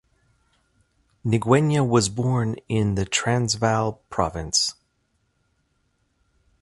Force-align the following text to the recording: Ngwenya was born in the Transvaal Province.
Ngwenya 1.27 1.87
was 1.87 2.09
born 2.09 2.55
in 2.67 2.95
the 2.95 3.05
Transvaal 3.05 4.01
Province. 4.09 4.73